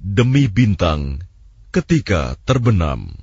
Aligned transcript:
Demi 0.00 0.48
bintang 0.48 1.20
ketika 1.68 2.40
terbenam. 2.48 3.20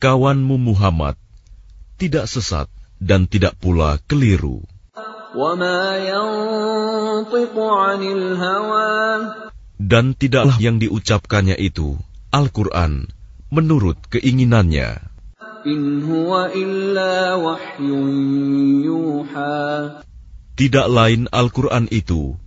Kawanmu 0.00 0.56
Muhammad 0.56 1.20
tidak 2.00 2.32
sesat 2.32 2.72
dan 2.96 3.28
tidak 3.28 3.60
pula 3.60 4.00
keliru. 4.08 4.64
Dan 9.74 10.04
tidaklah 10.14 10.56
yang 10.62 10.78
diucapkannya 10.78 11.58
itu, 11.58 11.98
Al-Quran, 12.30 13.10
menurut 13.50 13.98
keinginannya. 14.14 15.02
Tidak 20.54 20.86
lain 20.86 21.20
Al-Quran 21.34 21.84
itu 21.90 22.38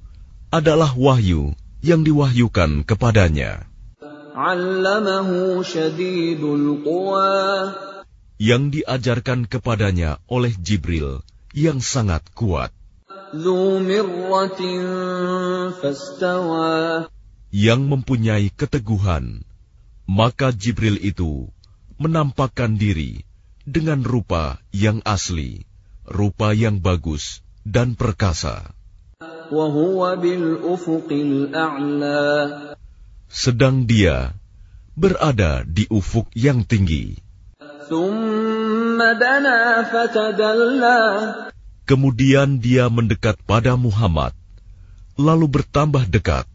adalah 0.48 0.96
wahyu 0.96 1.52
yang 1.84 2.08
diwahyukan 2.08 2.88
kepadanya. 2.88 3.68
Yang 8.40 8.64
diajarkan 8.72 9.40
kepadanya 9.52 10.24
oleh 10.32 10.54
Jibril 10.56 11.20
yang 11.54 11.80
sangat 11.84 12.24
kuat 12.34 12.72
yang 17.52 17.82
mempunyai 17.92 18.48
keteguhan, 18.56 19.44
maka 20.08 20.56
Jibril 20.56 20.96
itu 21.04 21.52
menampakkan 22.00 22.80
diri 22.80 23.28
dengan 23.68 24.00
rupa 24.08 24.64
yang 24.72 25.04
asli, 25.04 25.68
rupa 26.08 26.56
yang 26.56 26.80
bagus 26.80 27.44
dan 27.68 28.00
perkasa. 28.00 28.72
Sedang 33.28 33.76
dia 33.84 34.32
berada 34.96 35.68
di 35.68 35.84
ufuk 35.92 36.32
yang 36.32 36.64
tinggi. 36.64 37.20
Kemudian 41.88 42.60
dia 42.60 42.92
mendekat 42.92 43.40
pada 43.48 43.80
Muhammad, 43.80 44.36
lalu 45.16 45.48
bertambah 45.48 46.04
dekat. 46.12 46.46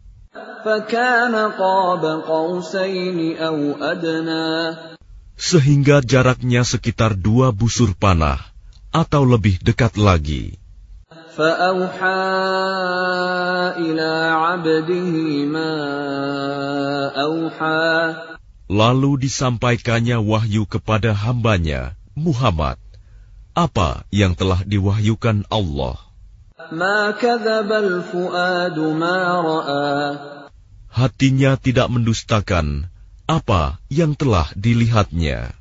Sehingga 5.33 5.97
jaraknya 6.05 6.61
sekitar 6.63 7.17
dua 7.17 7.49
busur 7.51 7.91
panah 7.97 8.39
atau 8.93 9.25
lebih 9.25 9.57
dekat 9.65 9.97
lagi. 9.97 10.55
Lalu 18.69 19.11
disampaikannya 19.25 20.17
wahyu 20.21 20.63
kepada 20.69 21.11
hambanya, 21.17 21.97
Muhammad 22.13 22.77
apa 23.53 24.05
yang 24.09 24.33
telah 24.33 24.65
diwahyukan 24.65 25.45
Allah. 25.49 25.97
Hatinya 30.93 31.51
tidak 31.57 31.87
mendustakan 31.89 32.89
apa 33.25 33.81
yang 33.89 34.13
telah 34.17 34.49
dilihatnya. 34.53 35.53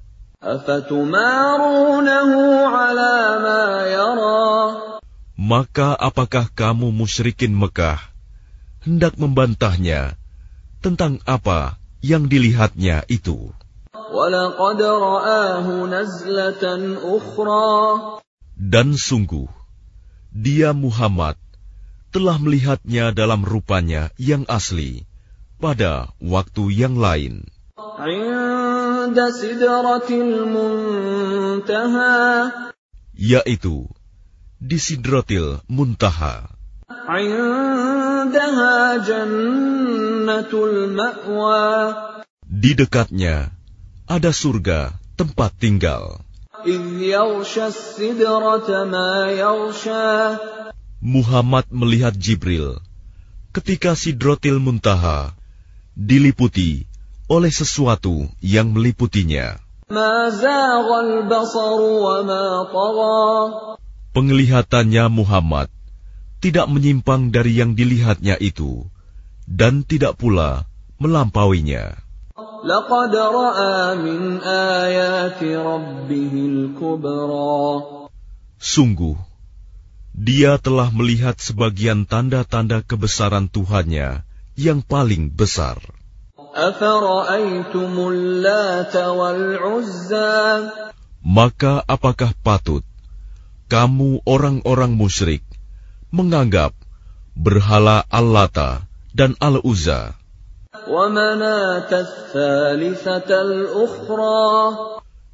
Maka 5.42 5.88
apakah 5.96 6.46
kamu 6.52 6.88
musyrikin 6.92 7.52
Mekah 7.56 8.00
hendak 8.82 9.14
membantahnya 9.16 10.18
tentang 10.82 11.22
apa 11.24 11.80
yang 12.02 12.26
dilihatnya 12.26 13.06
itu? 13.06 13.54
Dan 18.60 18.88
sungguh, 18.92 19.48
dia 20.28 20.70
Muhammad 20.76 21.40
telah 22.12 22.36
melihatnya 22.36 23.16
dalam 23.16 23.40
rupanya 23.40 24.12
yang 24.20 24.44
asli 24.52 25.08
pada 25.56 26.12
waktu 26.20 26.64
yang 26.76 27.00
lain. 27.00 27.48
Yaitu 33.16 33.76
di 34.60 34.78
Sidratil 34.78 35.64
Muntaha. 35.72 36.52
Di 42.44 42.70
dekatnya 42.76 43.61
ada 44.12 44.28
surga 44.28 44.92
tempat 45.16 45.56
tinggal. 45.56 46.20
Muhammad 51.00 51.64
melihat 51.72 52.12
Jibril 52.12 52.76
ketika 53.56 53.96
Sidrotil 53.96 54.60
Muntaha 54.60 55.32
diliputi 55.96 56.84
oleh 57.24 57.48
sesuatu 57.48 58.28
yang 58.44 58.76
meliputinya. 58.76 59.56
Penglihatannya 64.12 65.04
Muhammad 65.08 65.68
tidak 66.44 66.66
menyimpang 66.68 67.32
dari 67.32 67.56
yang 67.56 67.72
dilihatnya 67.72 68.36
itu 68.36 68.84
dan 69.48 69.88
tidak 69.88 70.20
pula 70.20 70.68
melampauinya. 71.00 71.96
Sungguh, 78.62 79.18
dia 80.14 80.62
telah 80.62 80.88
melihat 80.94 81.34
sebagian 81.42 82.06
tanda-tanda 82.06 82.86
kebesaran 82.86 83.50
Tuhannya 83.50 84.22
yang 84.54 84.78
paling 84.86 85.34
besar. 85.34 85.82
Maka 91.22 91.74
apakah 91.90 92.30
patut 92.46 92.86
kamu 93.66 94.22
orang-orang 94.22 94.94
musyrik 94.94 95.42
menganggap 96.14 96.76
berhala 97.34 98.06
Allata 98.06 98.86
dan 99.10 99.34
Al-Uzza 99.42 100.21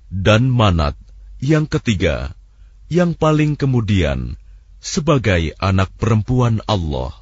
dan 0.08 0.42
Manat 0.48 0.96
yang 1.38 1.70
ketiga, 1.70 2.34
yang 2.88 3.14
paling 3.14 3.54
kemudian 3.54 4.34
sebagai 4.80 5.54
anak 5.60 5.92
perempuan 5.96 6.60
Allah. 6.66 7.14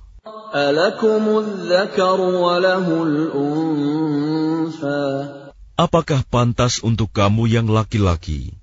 Apakah 5.76 6.20
pantas 6.24 6.80
untuk 6.80 7.12
kamu 7.12 7.44
yang 7.52 7.68
laki-laki 7.68 8.56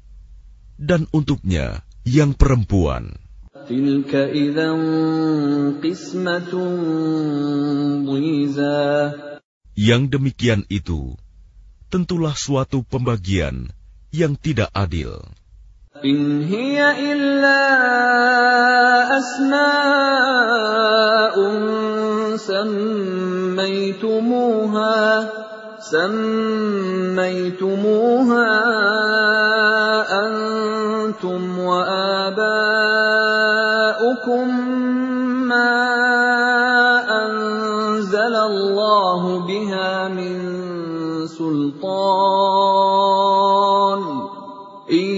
dan 0.81 1.05
untuknya 1.13 1.85
yang 2.01 2.33
perempuan? 2.33 3.21
Yang 9.73 10.13
demikian 10.17 10.65
itu 10.69 11.17
tentulah 11.89 12.37
suatu 12.37 12.85
pembagian 12.85 13.73
yang 14.13 14.37
tidak 14.37 14.69
adil. 14.73 15.21
In 16.05 16.41
hiya 16.45 16.97
illa 16.97 17.61
asma'un 19.17 19.97
sammaytumuha 22.37 25.25
sammaytumuha 25.81 28.45
antum 30.09 31.57
wa 31.57 31.81
aba'ukum 32.29 34.49
سلطان 41.38 42.98
إن 44.90 45.08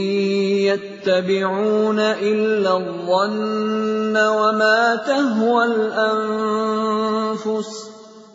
يتبعون 0.69 1.99
إلا 2.01 2.77
الظن 2.77 4.17
وما 4.17 4.97
تهوى 5.07 5.65
الأنفس 5.65 6.11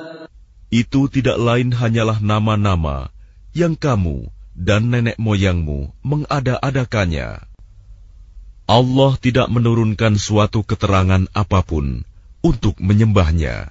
Itu 0.69 1.09
tidak 1.09 1.41
lain 1.41 1.73
hanyalah 1.73 2.21
nama-nama 2.21 3.09
yang 3.57 3.73
kamu 3.73 4.29
dan 4.53 4.93
nenek 4.93 5.17
moyangmu 5.17 5.97
mengada-adakannya. 6.05 7.49
Allah 8.74 9.14
tidak 9.22 9.54
menurunkan 9.54 10.18
suatu 10.18 10.66
keterangan 10.66 11.30
apa 11.38 11.62
pun 11.62 12.02
untuk 12.42 12.82
menyembahnya. 12.82 13.70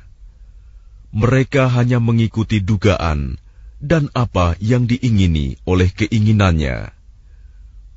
Mereka 1.10 1.66
hanya 1.74 1.98
mengikuti 1.98 2.62
dugaan 2.62 3.34
dan 3.82 4.14
apa 4.14 4.54
yang 4.62 4.86
diingini 4.86 5.58
oleh 5.66 5.90
keinginannya. 5.90 6.94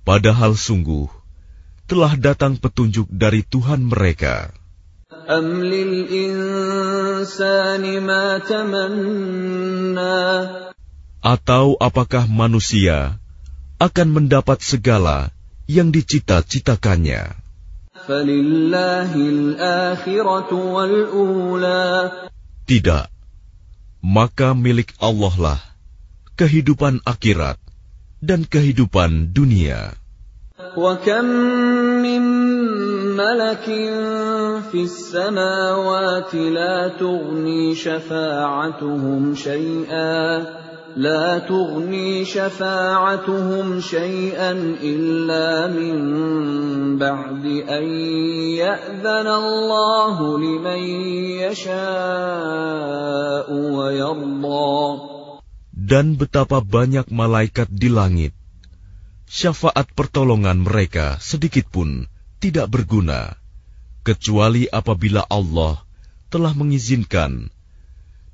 Padahal 0.01 0.57
sungguh 0.57 1.05
telah 1.85 2.17
datang 2.17 2.57
petunjuk 2.57 3.05
dari 3.13 3.45
Tuhan 3.45 3.85
mereka. 3.85 4.49
Atau 11.21 11.65
apakah 11.77 12.25
manusia 12.25 13.21
akan 13.77 14.07
mendapat 14.09 14.57
segala 14.65 15.34
yang 15.70 15.94
dicita-citakannya? 15.94 17.22
Tidak, 22.70 23.06
maka 24.00 24.48
milik 24.56 24.90
Allah 24.98 25.34
lah 25.38 25.60
kehidupan 26.40 27.04
akhirat 27.04 27.58
dan 28.24 28.48
kehidupan 28.48 29.36
dunia. 29.36 30.00
وكم 30.76 31.24
من 32.04 32.22
ملك 33.16 33.64
في 34.70 34.80
السماوات 34.82 36.34
لا 36.34 36.88
تغني 37.00 37.74
شفاعتهم 37.74 39.34
شيئا 39.34 40.44
لا 40.96 41.38
تغني 41.38 42.24
شفاعتهم 42.24 43.80
شيئا 43.80 44.52
إلا 44.82 45.70
من 45.70 45.96
بعد 46.98 47.44
أن 47.46 47.84
يأذن 48.58 49.26
الله 49.26 50.38
لمن 50.38 50.80
يشاء 51.46 51.78
ويرضى 53.54 54.78
Dan 55.80 56.14
betapa 56.14 56.62
banyak 56.62 57.10
malaikat 57.10 57.66
di 57.70 57.90
langit 57.90 58.30
syafaat 59.30 59.90
pertolongan 59.94 60.58
mereka 60.62 61.18
sedikit 61.22 61.70
pun 61.70 62.10
tidak 62.42 62.66
berguna, 62.70 63.38
kecuali 64.02 64.66
apabila 64.66 65.22
Allah 65.26 65.82
telah 66.30 66.54
mengizinkan, 66.54 67.50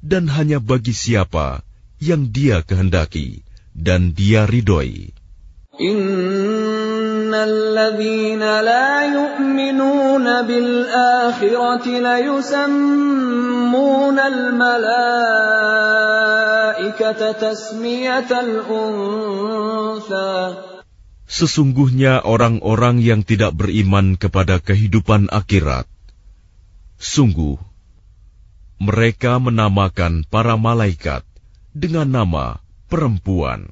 dan 0.01 0.29
hanya 0.33 0.61
bagi 0.61 0.93
siapa 0.93 1.65
yang 2.02 2.34
Dia 2.34 2.66
kehendaki 2.66 3.46
dan 3.78 4.18
Dia 4.18 4.50
ridhoi. 4.50 5.14
Bil 10.42 10.90
akhirati 10.90 12.02
la 12.02 12.18
yusammuna 12.26 14.24
al 14.26 14.58
malaikata 14.58 14.98
tasmiyatal 17.38 18.66
untha 18.66 20.58
Sesungguhnya 21.32 22.28
orang-orang 22.28 23.00
yang 23.00 23.24
tidak 23.24 23.56
beriman 23.56 24.20
kepada 24.20 24.60
kehidupan 24.60 25.32
akhirat, 25.32 25.88
sungguh 27.00 27.56
mereka 28.84 29.40
menamakan 29.40 30.28
para 30.28 30.60
malaikat 30.60 31.24
dengan 31.72 32.08
nama 32.12 32.60
perempuan. 32.88 33.68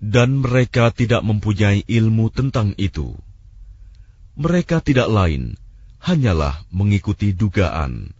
dan 0.00 0.30
mereka 0.40 0.88
tidak 0.90 1.22
mempunyai 1.22 1.84
ilmu 1.84 2.32
tentang 2.32 2.72
itu. 2.80 3.14
Mereka 4.40 4.80
tidak 4.80 5.12
lain, 5.12 5.60
hanyalah 6.00 6.64
mengikuti 6.72 7.36
dugaan. 7.36 8.16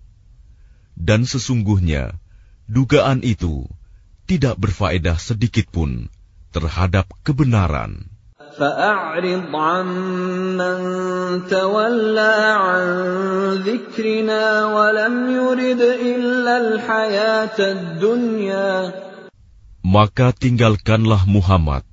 Dan 0.93 1.25
sesungguhnya, 1.25 2.21
dugaan 2.70 3.22
itu 3.22 3.70
tidak 4.26 4.58
berfaedah 4.58 5.18
sedikit 5.22 5.70
pun 5.70 6.10
terhadap 6.50 7.10
kebenaran. 7.22 8.10
فأعرض 8.56 9.52
عمن 9.52 10.80
تولى 11.52 12.36
عن 12.56 12.86
ذكرنا 13.68 14.44
ولم 14.66 15.16
يرد 15.28 15.82
إلا 15.82 16.54
الحياة 16.58 17.60
الدنيا 17.60 18.72
maka 19.86 20.34
tinggalkanlah 20.34 21.30
Muhammad, 21.30 21.86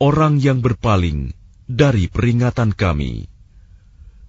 orang 0.00 0.40
yang 0.40 0.64
berpaling 0.64 1.36
dari 1.68 2.08
peringatan 2.08 2.72
kami, 2.72 3.28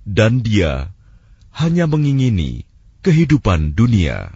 dan 0.04 0.44
dia 0.44 0.92
hanya 1.56 1.88
mengingini 1.88 2.68
kehidupan 3.08 3.72
dunia. 3.72 4.36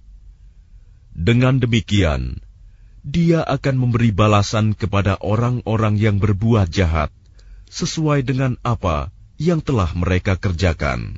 Dengan 1.11 1.59
demikian, 1.59 2.39
dia 3.01 3.41
akan 3.43 3.75
memberi 3.75 4.13
balasan 4.13 4.77
kepada 4.77 5.17
orang-orang 5.19 5.97
yang 5.97 6.21
berbuat 6.21 6.69
jahat 6.71 7.09
sesuai 7.71 8.23
dengan 8.23 8.55
apa 8.61 9.09
yang 9.41 9.59
telah 9.59 9.89
mereka 9.97 10.37
kerjakan. 10.37 11.17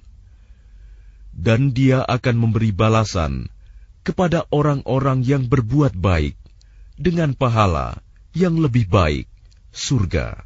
Dan 1.34 1.74
dia 1.74 2.06
akan 2.06 2.36
memberi 2.40 2.72
balasan 2.72 3.50
kepada 4.06 4.46
orang-orang 4.54 5.26
yang 5.26 5.50
berbuat 5.50 5.98
baik 5.98 6.38
dengan 6.96 7.34
pahala 7.34 8.00
yang 8.38 8.58
lebih 8.58 8.86
baik, 8.88 9.26
surga. 9.74 10.46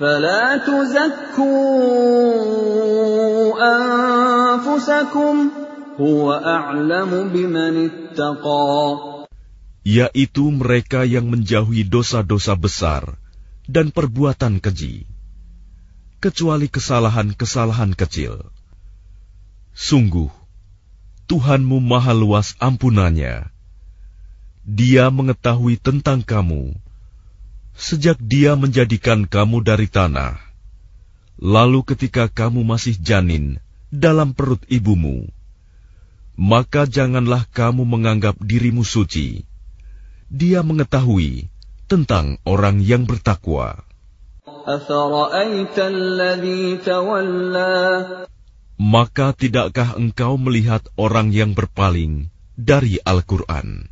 فلا 0.00 0.56
تزكوا 0.56 1.56
أنفسكم 3.56 5.50
هو 6.00 6.32
أعلم 6.32 7.28
بمن 7.32 7.74
اتقى 7.90 9.16
yaitu 9.86 10.50
mereka 10.50 11.06
yang 11.06 11.30
menjauhi 11.30 11.86
dosa-dosa 11.86 12.58
besar 12.58 13.14
dan 13.70 13.94
perbuatan 13.94 14.58
keji, 14.58 15.06
kecuali 16.18 16.66
kesalahan-kesalahan 16.66 17.94
kecil. 17.94 18.50
Sungguh, 19.78 20.26
Tuhanmu 21.30 21.78
maha 21.78 22.18
luas 22.18 22.58
ampunannya. 22.58 23.46
Dia 24.66 25.06
mengetahui 25.14 25.78
tentang 25.78 26.26
kamu, 26.26 26.74
sejak 27.75 28.17
dia 28.19 28.55
menjadikan 28.55 29.27
kamu 29.27 29.65
dari 29.65 29.87
tanah. 29.91 30.39
Lalu 31.41 31.83
ketika 31.87 32.29
kamu 32.29 32.63
masih 32.63 32.95
janin 33.01 33.57
dalam 33.89 34.31
perut 34.31 34.61
ibumu, 34.71 35.27
maka 36.37 36.85
janganlah 36.85 37.43
kamu 37.49 37.83
menganggap 37.83 38.37
dirimu 38.39 38.85
suci 38.85 39.49
dia 40.31 40.63
mengetahui 40.63 41.51
tentang 41.91 42.39
orang 42.47 42.79
yang 42.79 43.03
bertakwa. 43.03 43.83
Maka 48.79 49.27
tidakkah 49.35 49.99
engkau 49.99 50.39
melihat 50.39 50.87
orang 50.95 51.35
yang 51.35 51.51
berpaling 51.51 52.31
dari 52.55 52.95
Al-Quran? 53.03 53.90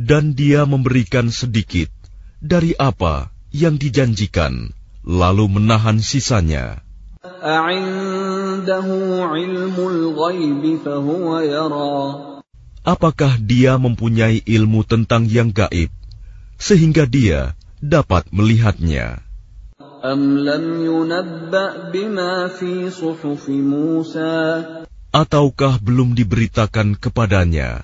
Dan 0.00 0.24
dia 0.34 0.60
memberikan 0.64 1.28
sedikit 1.28 1.92
dari 2.40 2.72
apa 2.74 3.28
yang 3.52 3.76
dijanjikan, 3.76 4.72
lalu 5.04 5.44
menahan 5.60 6.00
sisanya. 6.00 6.80
Apakah 12.80 13.32
dia 13.36 13.76
mempunyai 13.76 14.40
ilmu 14.48 14.80
tentang 14.88 15.28
yang 15.28 15.52
gaib, 15.52 15.92
sehingga 16.56 17.04
dia 17.04 17.52
dapat 17.84 18.24
melihatnya? 18.32 19.20
Ataukah 25.10 25.82
belum 25.82 26.14
diberitakan 26.14 26.94
kepadanya 26.94 27.82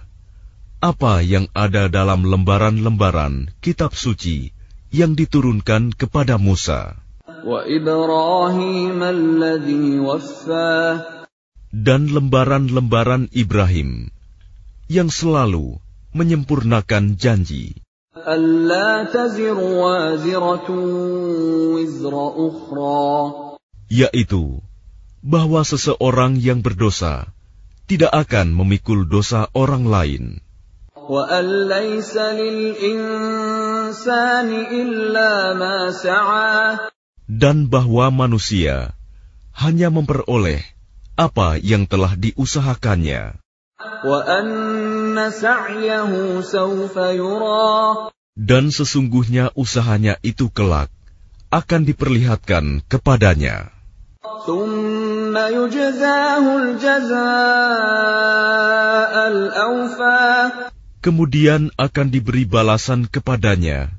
apa 0.79 1.27
yang 1.27 1.51
ada 1.51 1.91
dalam 1.91 2.23
lembaran-lembaran 2.23 3.51
kitab 3.59 3.99
suci 3.99 4.55
yang 4.95 5.19
diturunkan 5.19 5.91
kepada 5.91 6.39
Musa? 6.39 6.95
Dan 11.75 12.01
lembaran-lembaran 12.15 13.27
Ibrahim 13.35 14.15
yang 14.87 15.11
selalu 15.11 15.83
menyempurnakan 16.15 17.19
janji. 17.19 17.75
Yaitu 23.91 24.66
bahwa 25.27 25.67
seseorang 25.67 26.39
yang 26.39 26.63
berdosa 26.63 27.27
tidak 27.91 28.15
akan 28.15 28.55
memikul 28.55 29.03
dosa 29.03 29.51
orang 29.59 29.91
lain. 29.91 30.39
Dan 37.27 37.57
bahwa 37.67 38.07
manusia 38.15 38.95
hanya 39.51 39.89
memperoleh 39.91 40.63
apa 41.19 41.59
yang 41.59 41.91
telah 41.91 42.15
diusahakannya. 42.15 43.35
Dan 48.37 48.65
sesungguhnya 48.71 49.45
usahanya 49.59 50.15
itu 50.23 50.47
kelak 50.55 50.91
akan 51.51 51.83
diperlihatkan 51.83 52.85
kepadanya. 52.87 53.75
Kemudian 61.05 61.63
akan 61.77 62.07
diberi 62.09 62.45
balasan 62.49 63.05
kepadanya 63.05 63.93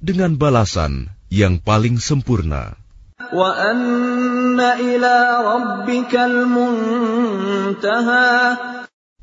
dengan 0.00 0.34
balasan 0.40 1.12
yang 1.28 1.60
paling 1.60 2.00
sempurna. 2.00 2.74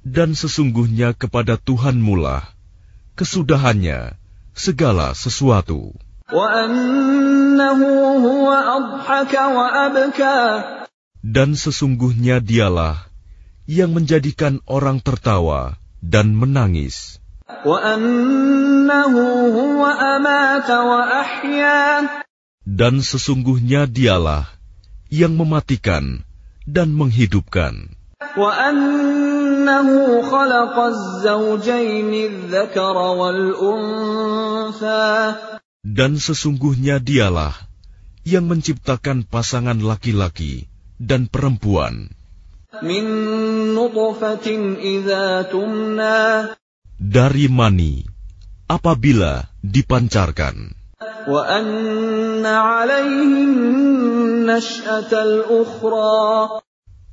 Dan 0.07 0.29
sesungguhnya 0.37 1.09
kepada 1.17 1.57
Tuhan 1.57 1.97
mula 1.99 2.47
kesudahannya 3.17 4.13
segala 4.53 5.17
sesuatu. 5.17 5.91
Dan 11.27 11.59
sesungguhnya 11.59 12.39
dialah 12.39 13.03
yang 13.67 13.91
menjadikan 13.91 14.63
orang 14.63 15.03
tertawa 15.03 15.75
dan 15.99 16.31
menangis. 16.31 17.19
Dan 22.63 22.93
sesungguhnya 23.03 23.91
dialah 23.91 24.47
yang 25.11 25.35
mematikan 25.35 26.23
dan 26.63 26.95
menghidupkan. 26.95 27.91
Dan 35.83 36.11
sesungguhnya 36.23 36.95
dialah 37.03 37.55
yang 38.23 38.47
menciptakan 38.47 39.27
pasangan 39.27 39.75
laki-laki 39.83 40.71
dan 41.01 41.25
perempuan 41.31 42.11
dari 46.97 47.45
mani 47.49 48.05
apabila 48.67 49.47
dipancarkan. 49.63 50.75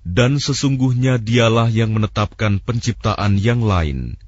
Dan 0.05 0.33
sesungguhnya 0.39 1.15
dialah 1.17 1.69
yang 1.73 1.91
menetapkan 1.97 2.61
penciptaan 2.61 3.41
yang 3.41 3.65
lain, 3.65 4.21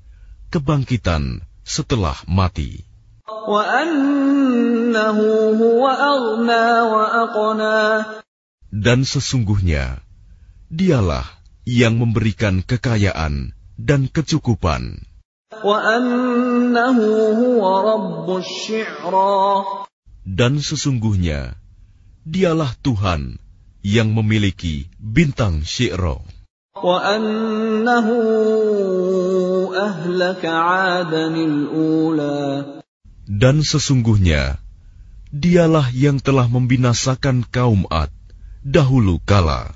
kebangkitan 0.50 1.44
setelah 1.66 2.16
mati. 2.26 2.86
Dan 8.74 9.06
sesungguhnya 9.06 10.02
dialah 10.66 11.26
yang 11.66 11.98
memberikan 11.98 12.62
kekayaan 12.62 13.54
dan 13.78 14.10
kecukupan. 14.10 15.02
Dan 20.26 20.52
sesungguhnya 20.58 21.54
dialah 22.26 22.74
Tuhan 22.82 23.38
yang 23.86 24.10
memiliki 24.10 24.90
bintang 24.98 25.62
Syi'ra. 25.62 26.18
Dan 33.26 33.56
sesungguhnya 33.62 34.42
dialah 35.30 35.86
yang 35.94 36.18
telah 36.18 36.46
membinasakan 36.50 37.46
kaum 37.46 37.86
Ad 37.90 38.10
dahulu 38.66 39.22
kala. 39.22 39.70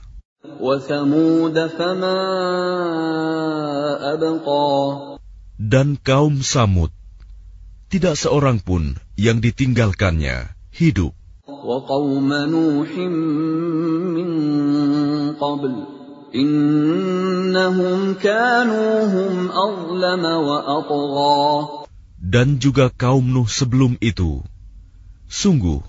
Dan 5.60 5.88
kaum 6.02 6.34
Samud, 6.42 6.90
tidak 7.86 8.18
seorang 8.18 8.58
pun 8.58 8.98
yang 9.14 9.38
ditinggalkannya 9.38 10.50
hidup. 10.74 11.14
dan 22.20 22.62
juga 22.62 22.86
kaum 22.94 23.26
Nuh 23.26 23.48
sebelum 23.50 23.98
itu. 23.98 24.38
Sungguh, 25.26 25.82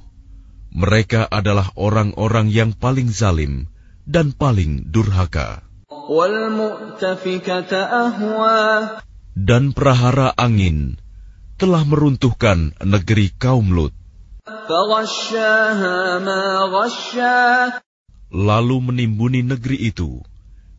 mereka 0.71 1.27
adalah 1.27 1.67
orang-orang 1.75 2.47
yang 2.47 2.71
paling 2.71 3.11
zalim 3.11 3.67
dan 4.07 4.31
paling 4.31 4.87
durhaka. 4.87 5.67
Dan 9.31 9.63
perahara 9.75 10.27
angin 10.35 10.95
telah 11.59 11.83
meruntuhkan 11.83 12.73
negeri 12.81 13.35
kaum 13.35 13.67
Lut. 13.69 13.93
Lalu 18.31 18.77
menimbuni 18.79 19.41
negeri 19.43 19.77
itu 19.91 20.23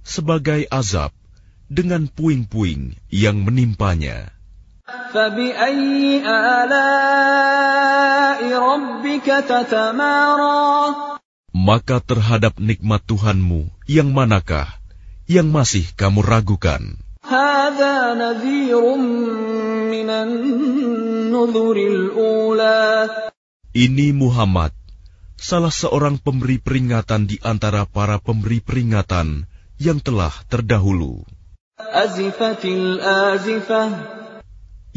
sebagai 0.02 0.66
azab 0.72 1.12
dengan 1.68 2.08
puing-puing 2.08 2.96
yang 3.12 3.44
menimpanya. 3.44 4.32
فَبِأَيِّ 4.91 6.23
آلَاءِ 6.61 8.39
رَبِّكَ 8.43 9.27
تَتَمَارَىٰ 9.27 10.95
Maka 11.57 11.97
terhadap 11.99 12.61
nikmat 12.61 13.01
Tuhanmu 13.03 13.67
yang 13.89 14.13
manakah 14.13 14.67
yang 15.27 15.51
masih 15.51 15.83
kamu 15.99 16.23
ragukan? 16.23 17.01
هَٰذَا 17.27 18.15
نَذِيرٌ 18.15 18.83
مِّنَ 19.91 20.07
النُّذُرِ 20.07 21.77
الْأُولَىٰ 21.77 23.09
Ini 23.75 24.15
Muhammad, 24.15 24.71
salah 25.35 25.73
seorang 25.73 26.15
pemberi 26.15 26.63
peringatan 26.63 27.27
di 27.27 27.35
antara 27.43 27.83
para 27.83 28.23
pemberi 28.23 28.63
peringatan 28.63 29.43
yang 29.75 29.99
telah 29.99 30.31
terdahulu. 30.47 31.27
أَزِفَتِ 31.77 32.63
الْآزِفَةُ 32.63 34.20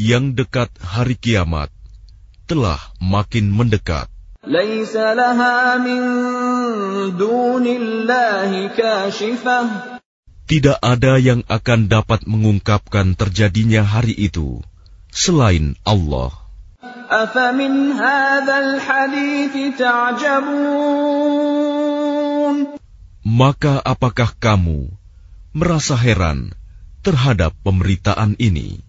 Yang 0.00 0.44
dekat 0.44 0.70
hari 0.80 1.14
kiamat 1.14 1.68
telah 2.50 2.80
makin 2.99 3.52
mendekat. 3.54 4.10
لَيْسَ 4.40 4.96
لَهَا 4.96 5.76
مِن 5.84 6.00
دُونِ 7.14 7.66
اللَّهِ 7.68 8.72
كَاشِفَةٌ 8.72 9.60
Tidak 10.49 10.82
ada 10.82 11.20
yang 11.20 11.46
akan 11.46 11.87
dapat 11.87 12.26
mengungkapkan 12.26 13.14
terjadinya 13.14 13.87
hari 13.87 14.16
itu 14.16 14.64
selain 15.12 15.76
Allah. 15.87 16.32
أَفَمِنْ 17.10 17.92
هَٰذَا 17.94 18.56
الْحَدِيثِ 18.58 19.76
تَعْجَبُونَ 19.78 21.20
Maka 23.20 23.78
apakah 23.84 24.32
kamu 24.40 24.88
merasa 25.52 25.94
heran 25.94 26.56
terhadap 27.04 27.52
pemberitaan 27.60 28.40
ini? 28.40 28.80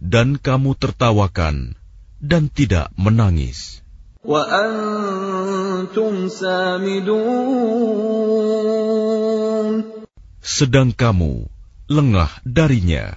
Dan 0.00 0.40
kamu 0.40 0.70
tertawakan 0.80 1.76
dan 2.16 2.48
tidak 2.48 2.88
menangis. 2.96 3.84
Sedang 10.40 10.88
kamu 10.96 11.44
lengah 11.92 12.32
darinya. 12.48 13.12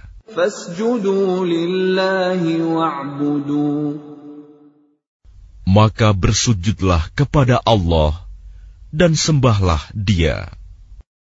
Maka 5.64 6.08
bersujudlah 6.12 7.02
kepada 7.16 7.56
Allah 7.64 8.12
dan 8.92 9.16
sembahlah 9.16 9.80
Dia. 9.96 10.61